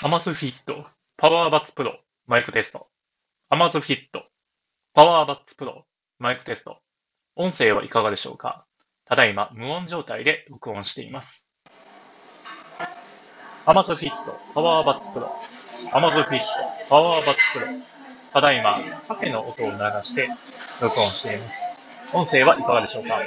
[0.00, 1.98] Amazfit パワーバッツプロ
[2.28, 2.86] マイクテスト。
[3.48, 4.22] Amazfit
[4.94, 5.86] PowerBuds Pro
[6.20, 6.76] マイクテスト。
[7.34, 8.64] 音声はいかがでしょうか？
[9.06, 11.44] ただいま無音状態で録音しています。
[13.66, 16.44] Amazfit PowerBuds Pro。Amazfit
[16.88, 17.66] PowerBuds Pro。
[18.32, 18.74] ただいま
[19.08, 19.72] カフェの音を流
[20.04, 20.28] して
[20.80, 21.50] 録音しています。
[22.14, 23.20] 音声はいかがでしょうか？